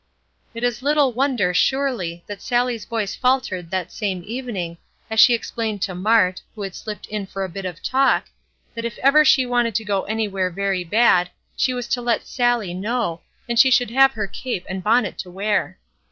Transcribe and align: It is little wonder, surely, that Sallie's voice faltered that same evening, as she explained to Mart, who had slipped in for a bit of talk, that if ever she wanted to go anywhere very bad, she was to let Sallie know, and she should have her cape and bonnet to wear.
It 0.55 0.63
is 0.63 0.81
little 0.81 1.13
wonder, 1.13 1.53
surely, 1.53 2.23
that 2.25 2.41
Sallie's 2.41 2.85
voice 2.85 3.13
faltered 3.15 3.69
that 3.69 3.91
same 3.91 4.23
evening, 4.25 4.79
as 5.11 5.19
she 5.19 5.35
explained 5.35 5.83
to 5.83 5.93
Mart, 5.93 6.41
who 6.55 6.63
had 6.63 6.73
slipped 6.73 7.05
in 7.05 7.27
for 7.27 7.43
a 7.43 7.49
bit 7.49 7.65
of 7.65 7.83
talk, 7.83 8.25
that 8.73 8.83
if 8.83 8.97
ever 8.97 9.23
she 9.23 9.45
wanted 9.45 9.75
to 9.75 9.85
go 9.85 10.01
anywhere 10.05 10.49
very 10.49 10.83
bad, 10.83 11.29
she 11.55 11.71
was 11.75 11.87
to 11.89 12.01
let 12.01 12.25
Sallie 12.25 12.73
know, 12.73 13.21
and 13.47 13.59
she 13.59 13.69
should 13.69 13.91
have 13.91 14.13
her 14.13 14.25
cape 14.25 14.65
and 14.67 14.83
bonnet 14.83 15.19
to 15.19 15.29
wear. 15.29 15.77